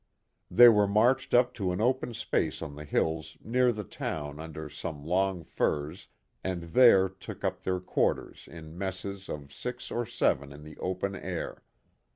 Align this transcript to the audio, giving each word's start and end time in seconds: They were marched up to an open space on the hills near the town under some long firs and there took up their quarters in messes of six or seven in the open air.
They 0.49 0.67
were 0.67 0.87
marched 0.87 1.31
up 1.31 1.53
to 1.53 1.71
an 1.71 1.79
open 1.79 2.15
space 2.15 2.63
on 2.63 2.73
the 2.73 2.85
hills 2.85 3.37
near 3.39 3.71
the 3.71 3.83
town 3.83 4.39
under 4.39 4.67
some 4.67 5.03
long 5.03 5.43
firs 5.43 6.07
and 6.43 6.63
there 6.63 7.07
took 7.07 7.43
up 7.43 7.61
their 7.61 7.79
quarters 7.79 8.49
in 8.51 8.75
messes 8.75 9.29
of 9.29 9.53
six 9.53 9.91
or 9.91 10.07
seven 10.07 10.51
in 10.51 10.63
the 10.63 10.75
open 10.77 11.15
air. 11.15 11.61